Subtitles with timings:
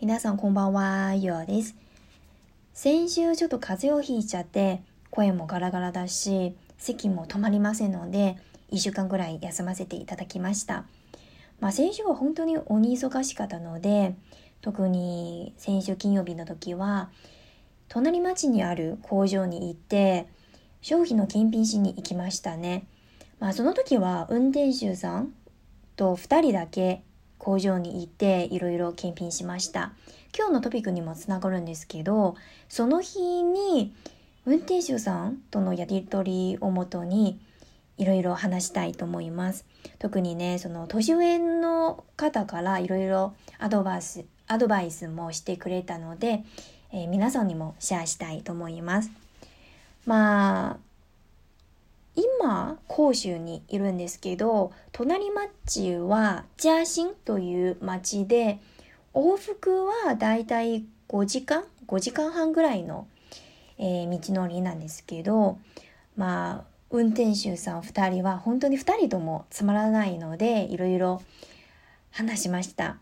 [0.00, 1.76] 皆さんこんばんは、ようです。
[2.72, 4.80] 先週ちょっと風邪をひいちゃって、
[5.10, 8.38] 声もガラガラだし、咳も止まりませんので、
[8.72, 10.86] 1週間ぐらい休ませていただきました。
[11.60, 14.14] まあ先週は本当に鬼忙しかったので、
[14.62, 17.10] 特に先週金曜日の時は、
[17.88, 20.28] 隣町にある工場に行って、
[20.80, 22.86] 商品の検品しに行きましたね。
[23.38, 25.34] まあその時は運転手さん
[25.96, 27.02] と2人だけ
[27.40, 29.92] 工場に行っていろいろ検品しました。
[30.36, 32.36] 今日のトピックにもつながるんですけど、
[32.68, 33.92] その日に
[34.46, 37.40] 運転手さんとのやり取りをもとに
[37.98, 39.64] いろいろ話したいと思います。
[39.98, 46.44] 特にね、その年上の方からいろいろアドバイス、アドバイスもしてくれたので、
[46.92, 49.10] えー、皆さんにもシェアしたいと思います。
[50.06, 50.76] まあ、
[52.16, 58.58] 今、広州にいるんですけど、隣町はジャーシンという町で、
[59.14, 63.06] 往復はだいたい5時間 ?5 時間半ぐらいの、
[63.78, 65.58] えー、道のりなんですけど、
[66.16, 71.22] まあ、運転手さん2人は本当に2人ともつまらないので、いろいろ
[72.10, 72.98] 話しました。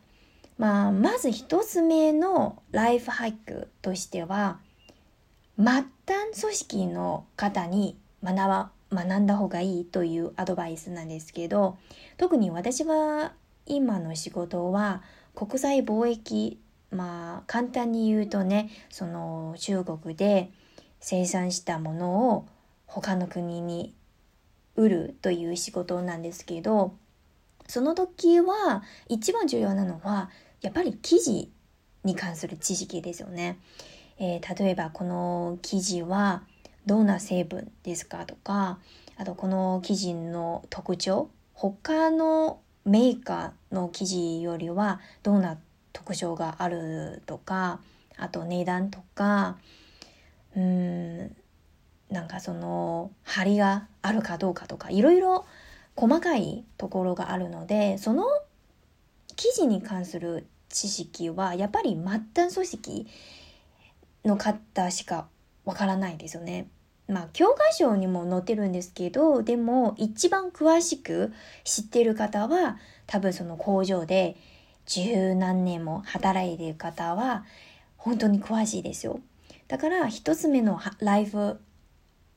[0.58, 4.58] まあ、まず1つ目のライフハックとしては、
[5.56, 5.86] 末端
[6.40, 11.76] 組織の方に学ば学んだ方がいいというアドバイスなんですけど
[12.16, 13.32] 特に私は
[13.66, 15.02] 今の仕事は
[15.34, 16.58] 国際貿易
[16.90, 20.50] まあ簡単に言うとねその中国で
[21.00, 22.46] 生産したものを
[22.86, 23.94] 他の国に
[24.74, 26.94] 売るという仕事なんですけど
[27.66, 30.30] その時は一番重要なのは
[30.62, 31.50] やっぱり記事
[32.04, 33.58] に関する知識ですよね。
[34.18, 36.42] えー、例えばこの記事は
[36.88, 38.78] どんな成分ですかとか
[39.18, 45.58] あとこの生地の特徴他のメーカーの生地よりはどんな
[45.92, 47.80] 特徴があるとか
[48.16, 49.58] あと値段とか
[50.56, 51.36] うん
[52.10, 55.44] なんかその張りがあるかどうかとかいろいろ
[55.94, 58.24] 細かいところがあるのでその
[59.36, 63.06] 記事に関する知識はやっぱり末端組織
[64.24, 65.26] の方しか
[65.66, 66.66] わからないですよね。
[67.08, 71.32] まあ、教科書にも載ってるんですけど、でも一番詳しく
[71.64, 74.36] 知ってる方は、多分その工場で
[74.84, 77.46] 十何年も働いてる方は、
[77.96, 79.20] 本当に詳しいですよ。
[79.68, 81.58] だから一つ目のライフ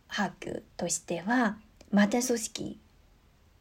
[0.08, 1.58] ハックとしては、
[1.92, 2.80] また組織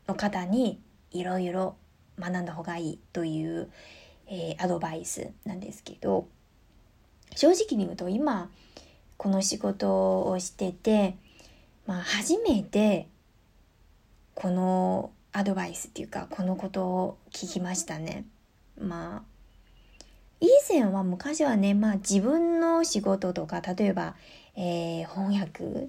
[0.07, 1.77] の方にいろいろ
[2.21, 3.69] 学んだ方がいいという、
[4.29, 6.29] えー、アドバイスなんですけど、
[7.35, 8.51] 正直に言うと今、
[9.21, 11.15] この仕事をしてて、
[11.87, 13.07] まあ、初めて
[14.35, 18.25] このアドバイスっていうかこのことを聞きましたね。
[18.81, 19.23] まあ
[20.41, 24.15] 以前は昔はね、まあ自分の仕事とか、例えば、
[24.57, 25.89] えー、翻訳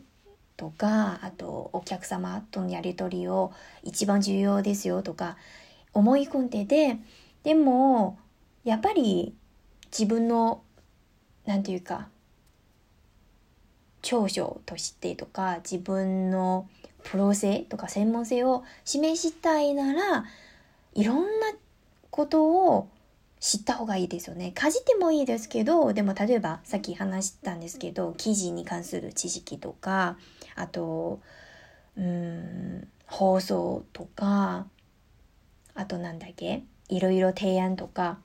[0.57, 5.37] とか、あとお客様とのやり取りを一番重要ですよとか
[5.93, 6.97] 思い込んでて、
[7.43, 8.19] でも、
[8.65, 9.33] やっぱり
[9.89, 10.63] 自分の、
[11.45, 12.09] なんていうか、
[14.01, 16.67] 長所としてとか自分の
[17.03, 20.25] プロ性とか専門性を示したいなら
[20.93, 21.53] いろんな
[22.09, 22.45] こと
[22.75, 22.89] を
[23.39, 24.51] 知った方がいいですよね。
[24.51, 30.15] かじってもいいですけど、でも例えばさっき話したんですけど、記事に関する知識とか、
[30.55, 31.19] あと、
[31.97, 34.67] うん、放送とか、
[35.73, 38.19] あとなんだっけいろいろ提案とか、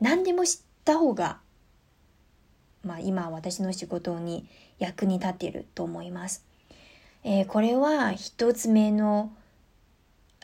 [0.00, 1.38] 何でも知った方が
[2.84, 4.46] まあ、今私の仕事に
[4.78, 6.44] 役に立っていると思います。
[7.24, 9.32] えー、これは一つ目の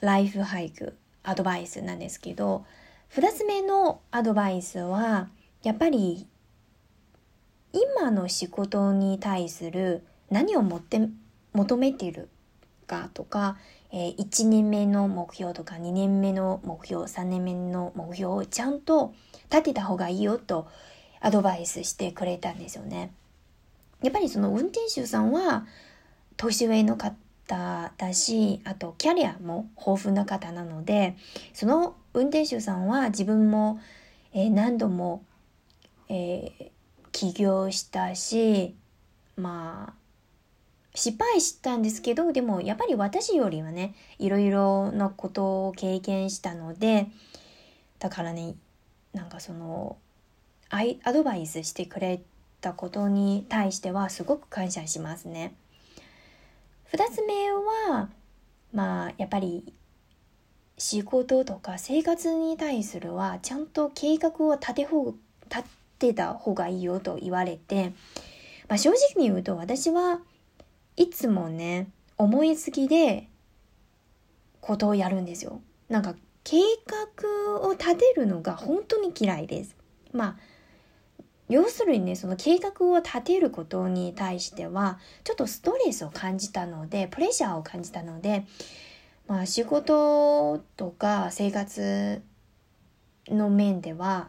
[0.01, 2.65] ライフハイクアドバイスなんですけど
[3.09, 5.29] 二つ目のアドバイスは
[5.65, 6.27] やっぱり
[7.73, 11.09] 今の仕事に対する何をもって
[11.53, 12.29] 求めている
[12.87, 13.59] かとか、
[13.93, 19.15] えー、1年目の目標とか2年目の目標3年目の目標をちゃんと
[19.51, 20.69] 立てた方がいいよと
[21.21, 23.13] アドバイスしてくれたんですよね。
[24.03, 25.67] やっぱりその運転手さんは
[26.37, 27.17] 年上の方
[27.49, 31.17] だし、あとキャリアも豊富な方なので、
[31.53, 33.81] その運転手さんは自分も、
[34.33, 35.25] え、何度も、
[36.09, 36.71] えー、
[37.13, 38.75] 起業したし、
[39.37, 39.95] まあ、
[40.95, 47.09] 失敗したんですけど、でもやっぱり私よりはね、いろいろなことを経験したので、
[47.99, 48.55] だからね、
[49.13, 49.97] なんかその、
[50.71, 52.21] アドバイスしてくれ
[52.61, 55.55] たことに対してはすごく感謝しますね。
[56.85, 58.09] 二つ目は、
[58.73, 59.73] まあ、やっぱり
[60.79, 65.15] 仕事とか生活に対するはちゃんと計画を立てほ
[65.51, 65.69] 立
[65.99, 67.93] てた方がいいよと言われて、
[68.69, 70.21] まあ、正直に言うと私は
[70.97, 73.29] いつもね思いつきで
[74.61, 75.61] ことをやるんですよ。
[75.89, 79.77] なんか計画を立てるのが本当に嫌いです。
[80.13, 80.37] まあ
[81.49, 88.45] 要するにねその計画を立てることに対してはちょっとストレスを感じたのでプレッシャーを感じたので
[89.27, 92.23] まあ仕事とか生活
[93.29, 94.29] の面では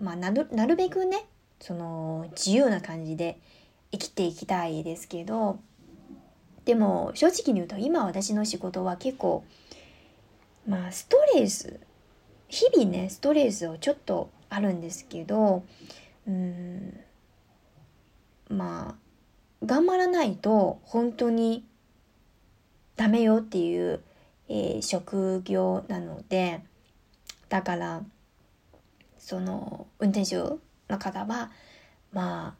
[0.00, 1.26] まあなるなるべくね
[1.60, 3.38] その自由な感じで
[3.92, 5.58] 生きていきたいですけど
[6.64, 9.44] でも正直に言うと今私の仕事は結構
[10.68, 11.80] まあストレス
[12.48, 15.64] 日々ねストレスをちょっとあるんですけど
[16.26, 17.00] うん。
[18.48, 21.64] まあ頑張らないと本当に
[22.96, 24.00] ダメよっていう、
[24.48, 26.60] えー、職業なので
[27.48, 28.02] だから
[29.18, 31.50] その運転手の方は
[32.12, 32.54] まあ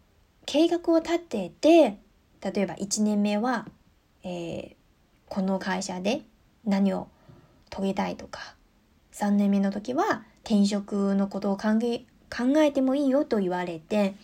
[0.47, 1.99] 計画を立てて
[2.41, 3.67] 例えば1年目は、
[4.25, 4.75] えー、
[5.29, 6.23] この会社で
[6.65, 7.09] 何を
[7.71, 8.55] 遂げたいとか
[9.13, 14.15] 3年目の時は転職のことを考え考えてもいいよと言われて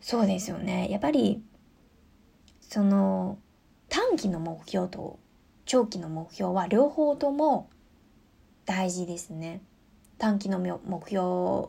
[0.00, 1.42] そうですよねやっぱり
[2.60, 3.38] その
[3.88, 5.18] 短期の目標と
[5.66, 7.68] 長期の目標は両方とも
[8.64, 9.60] 大事ですね。
[10.18, 11.68] 短期の目標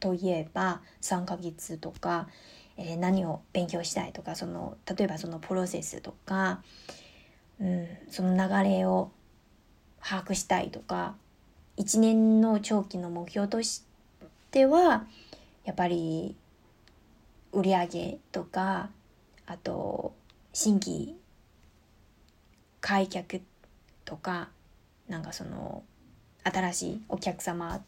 [0.00, 2.28] といえば3ヶ月とか、
[2.76, 6.62] えー、何を勉強したいとかその例えばそのプロセスとか、
[7.60, 9.10] うん、その流れを
[10.02, 11.14] 把握したいとか
[11.76, 13.82] 1年の長期の目標とし
[14.50, 15.06] ては
[15.64, 16.36] やっぱり
[17.52, 18.90] 売り上げとか
[19.46, 20.14] あと
[20.52, 21.14] 新規
[22.80, 23.42] 開脚
[24.04, 24.48] とか
[25.08, 25.82] なんかその
[26.44, 27.82] 新しいお客様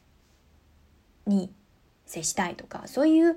[1.26, 1.52] に
[2.06, 3.36] 接したいとかそういう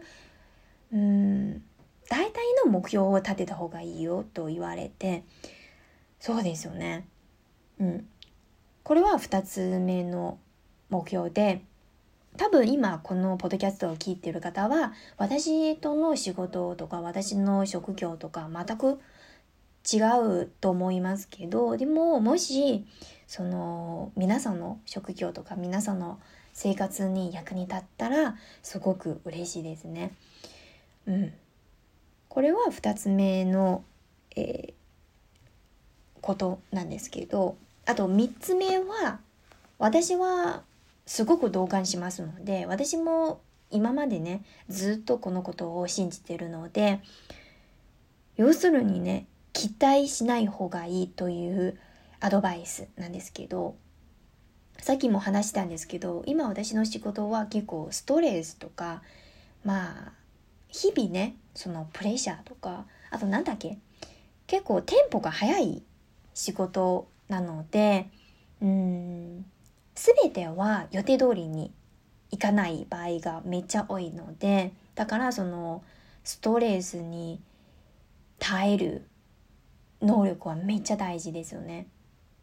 [0.94, 1.64] うん
[2.10, 5.24] 大体の目標を立てた方がいいよと言われて
[6.20, 7.06] そうですよね。
[7.80, 8.08] うん、
[8.84, 10.38] これは2つ目の
[10.90, 11.62] 目標で
[12.38, 19.00] 多分今このポッドキャストを聞いてる方は私との仕事とか私の職業とか全く
[19.92, 20.00] 違
[20.42, 22.86] うと思いますけどでももし
[23.28, 26.20] その皆さんの職業とか皆さんの
[26.54, 30.14] 生活に役に立ったらすごく嬉しいですね。
[31.08, 31.34] うん、
[32.30, 33.84] これは2つ目の、
[34.36, 34.74] えー、
[36.22, 39.20] ことなんですけどあと3つ目は
[39.80, 40.62] 私は
[41.06, 43.42] すごく同感しますので私も
[43.72, 47.02] 今までねずっとこのことを信じてるので
[48.38, 51.78] 要するにね期待しない方がいいという
[52.20, 53.76] アドバイスなんですけど
[54.80, 59.02] さっきも話したんですけど今私の仕事は結構ストレスとか
[59.64, 60.12] まあ
[60.70, 63.78] 日々ねそのプレッシャーとかあと何だっけ
[64.48, 65.84] 結構テンポが速い
[66.34, 68.08] 仕事なので
[68.62, 69.46] うん
[69.96, 71.72] 全ては予定通りに
[72.32, 75.84] いかない場合がめっちゃ多いのでだからその
[76.24, 77.42] ストレスに
[78.40, 79.08] 耐える
[80.02, 81.88] 能力はめっちゃ大事ですよね。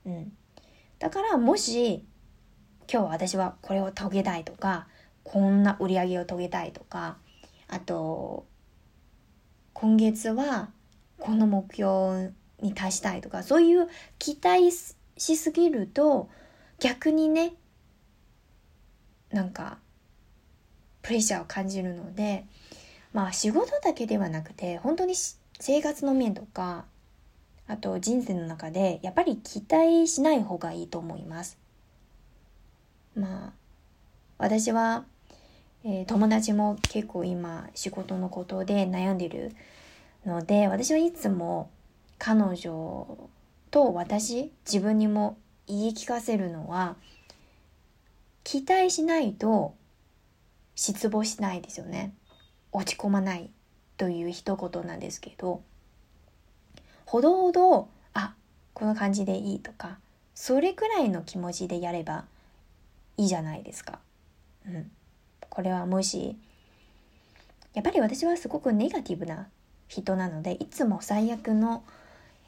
[0.06, 0.32] うん、
[0.98, 2.06] だからもし
[2.90, 4.88] 今日私はこれを遂げたいとか
[5.24, 7.18] こんな売り上げを遂げたいとか
[7.68, 8.46] あと
[9.74, 10.70] 今月は
[11.18, 13.88] この目標に達したいとかそういう
[14.18, 16.30] 期待しすぎると
[16.80, 17.52] 逆にね
[19.30, 19.78] なんか
[21.02, 22.44] プレッシャーを感じるので
[23.12, 25.14] まあ仕事だけではなくて本当に
[25.58, 26.84] 生活の面とか
[27.66, 31.56] あと人生の中でやっぱり期待しない方がいいと思います。
[33.14, 33.52] まあ
[34.38, 35.04] 私は、
[35.84, 39.54] えー、友達も結構今仕事のことで悩んでる
[40.24, 41.70] ので私はいつも
[42.18, 43.28] 彼女
[43.70, 45.36] と私自分にも
[45.70, 46.96] 言い聞かせるのは
[48.42, 49.74] 期待しないと
[50.74, 52.12] 失望しないですよね
[52.72, 53.50] 落ち込まない
[53.96, 55.62] という一言なんですけど
[57.04, 58.34] ほどほどあ
[58.74, 59.98] この感じでいいとか
[60.34, 62.24] それくらいの気持ちでやれば
[63.16, 63.98] いいじゃないですか。
[64.66, 64.90] うん、
[65.50, 66.36] これはもし
[67.74, 69.48] やっぱり私はすごくネガティブな
[69.88, 71.84] 人なのでいつも最悪の、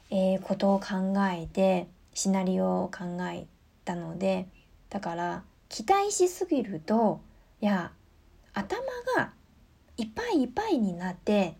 [0.09, 3.45] えー、ことを考えてシナリオを考え
[3.85, 4.47] たので
[4.89, 7.21] だから期待しすぎると
[7.61, 7.91] いや
[8.53, 8.81] 頭
[9.17, 9.31] が
[9.97, 11.55] いっぱいいっぱいになって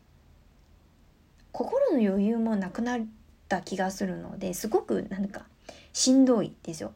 [1.51, 3.01] 心の余裕もなくなっ
[3.48, 5.45] た気がするのですごくなんか
[5.93, 6.91] しんどいですよ。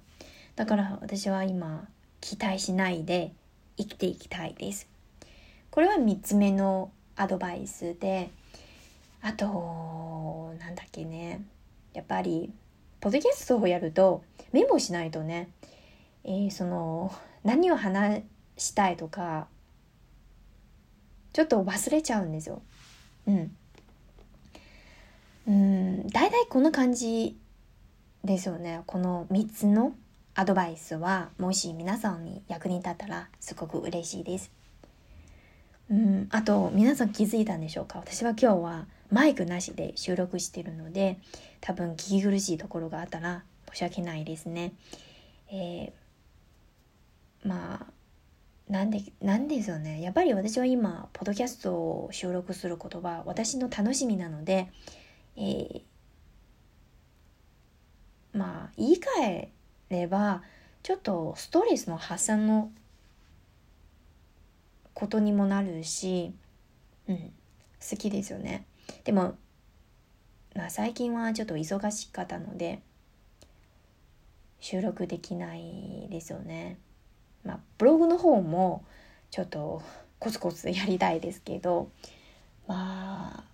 [0.55, 1.87] だから私は今
[2.19, 3.31] 期待しないで
[3.77, 4.87] 生きていきたいです。
[5.69, 8.31] これは3つ目のアドバイスで
[9.21, 11.43] あとなんだっけね。
[11.93, 12.51] やっぱり
[12.99, 15.49] ポッドキャストをやるとメモしないとね、
[16.23, 17.13] えー、その
[17.43, 18.23] 何を話
[18.57, 19.47] したいとか
[21.33, 22.61] ちょっと忘れちゃうんですよ。
[23.27, 23.55] うん。
[25.47, 27.37] うん、大体こんな感じ
[28.23, 28.81] ですよね。
[28.87, 29.93] この3つの
[30.33, 34.51] アドバイスは、もし皆さんに役に立ったらすごく嬉しいです。
[35.89, 37.99] うん、あと、皆さん気づいたんでしょうか？
[37.99, 41.19] 私は今日はマイクなしで収録してるので、
[41.61, 44.73] 多分聞き苦しいところがあったら申し訳ないですね。
[45.49, 50.01] えー、まあ、なんで、なんですよね。
[50.01, 54.69] やっぱり私は今、ポッドキャストを収録することは私の楽しみなので、
[55.37, 55.81] えー、
[58.33, 59.51] まあ、言い換え
[59.89, 60.43] れば、
[60.83, 62.71] ちょっとストレスの発散の
[64.93, 66.33] ことにもなるし、
[67.07, 67.17] うん、
[67.89, 68.65] 好きですよね。
[69.03, 69.35] でも、
[70.57, 72.81] まあ最近はちょっと忙しかったので、
[74.59, 76.77] 収録できないですよね。
[77.45, 78.83] まあ、ブログの方も
[79.31, 79.81] ちょっと
[80.19, 81.89] コツコツやりたいですけど
[82.67, 83.45] ま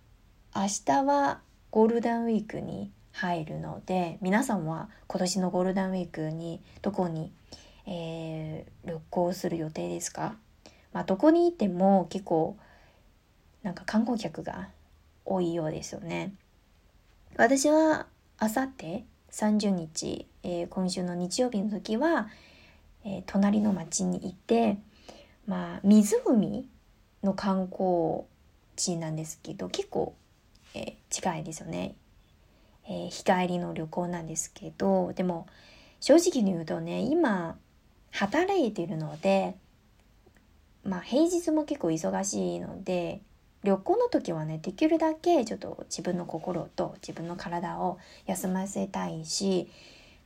[0.53, 1.41] あ明日は
[1.71, 7.31] ゴールデンウィークに入るので皆さんは今年のゴールデンウィークにどこに、
[7.85, 10.35] えー、旅行する予定ですか、
[10.91, 12.57] まあ、どこにいても結構
[13.61, 14.69] なんか観光客が
[15.25, 16.33] 多いようですよね。
[17.35, 18.05] 私は
[18.37, 22.29] あさって30日、えー、今週の日曜日の時は、
[23.03, 24.77] えー、隣の町にいて、
[25.47, 26.69] まあ、湖
[27.23, 28.25] の観光
[28.75, 30.13] 地なんですけど結構、
[30.75, 31.95] えー、近いですよね、
[32.87, 35.47] え、日帰りの旅行なんですけどでも
[36.01, 37.57] 正直に言うとね今
[38.11, 39.55] 働いてるので
[40.83, 43.21] まあ平日も結構忙しいので
[43.63, 49.69] 旅行の時はねできるだけちょっと自分の心と自分の体を休ませたいし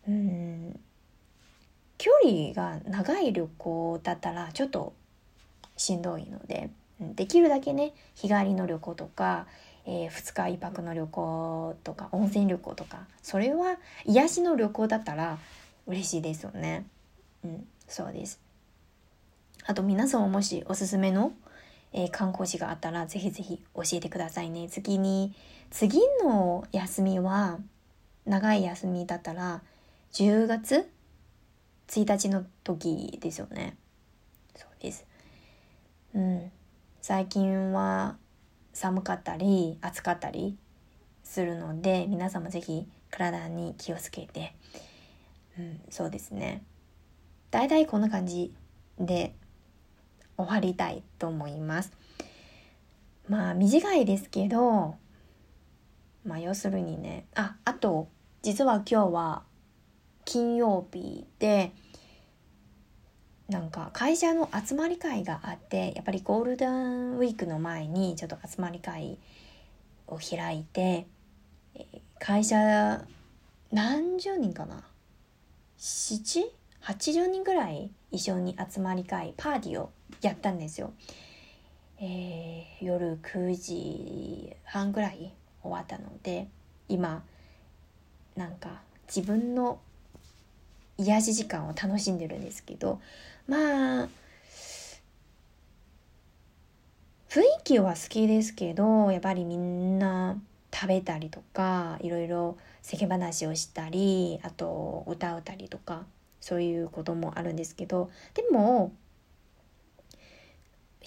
[0.07, 0.79] うん
[1.97, 4.93] 距離が長い旅行だったらちょっと
[5.75, 9.45] しんどいのでできるだけね日帰りの旅行とか、
[9.85, 15.37] えー、2日1泊の旅行とか温泉旅行とかそれは癒しの旅行だったら
[15.85, 16.85] 嬉しいですよね。
[17.43, 18.39] うん、そうです。
[19.65, 21.31] あと皆さんももしおすすめの、
[21.93, 24.67] えー、観光地があったらぜひぜひ教えてくださいね。
[24.69, 25.33] 次に
[25.69, 27.59] 次の休みは
[28.25, 29.61] 長い休みだったら
[30.13, 30.89] 10月
[31.87, 33.77] 1日の時ですよね。
[34.55, 35.05] そうです。
[36.13, 36.51] うん。
[37.01, 38.17] 最近は
[38.73, 40.57] 寒かったり暑かったり
[41.23, 44.53] するので皆様ぜひ体に気をつけて、
[45.57, 46.63] うん、そうですね。
[47.49, 48.53] 大体こんな感じ
[48.99, 49.33] で
[50.37, 51.91] 終わりたいと思います。
[53.27, 54.95] まあ短いですけど、
[56.25, 58.07] まあ要するにね、あ、あと
[58.41, 59.43] 実は今日は
[60.25, 61.71] 金曜日で
[63.49, 69.17] なんか会社の集まり会があってやっぱりゴールデンウィークの前にちょっと集まり会
[70.05, 71.07] を開いて
[72.19, 73.05] 会社
[73.71, 74.83] 何十人かな
[75.77, 80.93] ？7?80 人ぐらい一緒に集まり会パーティーをやったんですよ。
[81.99, 85.33] えー、夜9時半ぐらい
[85.63, 86.47] 終わったので
[86.87, 87.23] 今
[88.35, 89.79] なんか自分の
[90.97, 93.01] 癒し時間を楽しんでるんですけど
[93.47, 94.09] まあ
[97.29, 100.39] 雰囲気は好きですけどやっぱりみんな
[100.73, 106.05] 食べたりとかいろいろ世間話をしたりあと歌うたりとか
[106.41, 108.93] そういうこともあるんですけどでも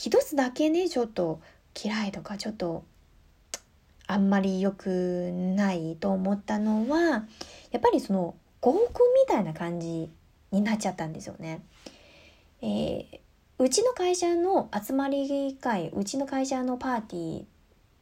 [0.00, 1.42] 一つだけねちょっと
[1.78, 2.84] 嫌いとかちょっと
[4.06, 7.26] あんまり良くないと思ったのは
[7.70, 10.10] やっぱりその合コンみたいな感じ
[10.52, 11.60] になっちゃったんですよね。
[12.62, 13.04] えー、
[13.58, 17.44] うちの会社の集まり会うちの会社のパーティ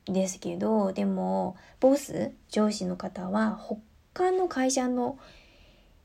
[0.07, 5.19] ーですけどでもボス上司の方は他の会社の、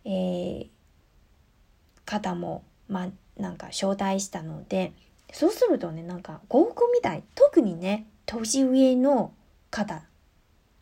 [0.05, 0.67] えー、
[2.03, 3.09] 方もまあ
[3.39, 4.91] なんか招待したので
[5.33, 7.23] そうするとねなんか合コンみたい。
[7.35, 9.33] 特にね年上の
[9.69, 10.03] 方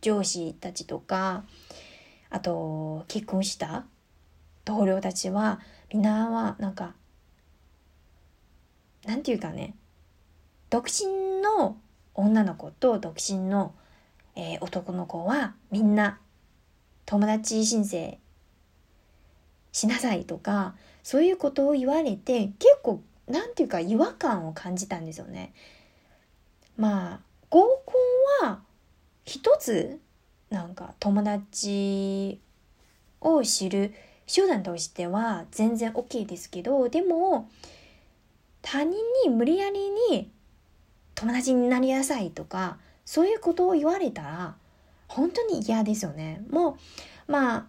[0.02, 1.46] 上司たちとか
[2.30, 3.86] あと結婚した
[4.66, 6.94] 同僚たちはみんなはなんか
[9.06, 9.76] なんていうかね
[10.70, 11.78] 独身の
[12.14, 13.74] 女の子と独身の、
[14.36, 16.20] えー、男の子はみんな
[17.06, 18.20] 友達申請
[19.72, 22.71] しなさいとかそういうことを言われて結
[23.28, 25.54] 何て言うか違和感を感じたんですよね。
[26.78, 27.94] まあ合コ
[28.44, 28.62] ンは
[29.26, 30.00] 一つ
[30.50, 32.40] なんか友達
[33.22, 33.94] を知る
[34.26, 37.50] 手段としては全然 OK ですけどでも
[38.62, 38.92] 他人
[39.24, 40.32] に無理やりに
[41.16, 44.56] 友達になりなさいとかそういうことを言われたら
[45.08, 46.42] 本当に嫌ですよね。
[46.50, 46.78] も
[47.28, 47.66] うまあ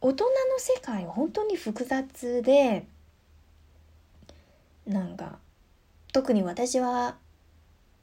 [0.00, 2.86] 大人の世界は本当に複雑で
[4.86, 5.38] なんか
[6.12, 7.16] 特に私は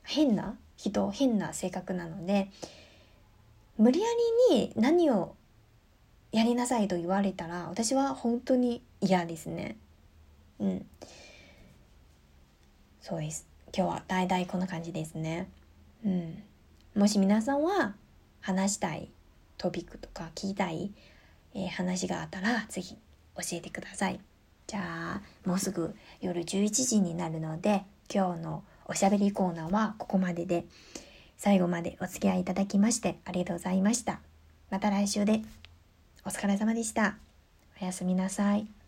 [0.03, 2.49] 変な人変な性格なので
[3.77, 4.07] 無理や
[4.49, 5.35] りに何を
[6.31, 9.77] やりなさいと言われたら私は本当に嫌ですね。
[10.59, 10.85] うん。
[13.01, 13.47] そうです。
[13.75, 15.49] 今日は大体こんな感じですね。
[16.05, 16.43] うん。
[16.95, 17.95] もし皆さんは
[18.39, 19.09] 話したい
[19.57, 20.91] トピックとか聞きたい、
[21.53, 24.19] えー、話があったらぜひ教えてください。
[24.71, 30.63] じゃあもうすぐ夜11時になるので今日のおしゃべりコーナーはここまでで
[31.35, 34.21] 最後までお付き合いいただきましてありがとうございました。
[34.69, 35.41] また来週で
[36.25, 37.17] お疲れ様でした。
[37.81, 38.80] おやすみなさい。